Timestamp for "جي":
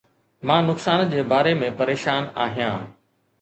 1.11-1.25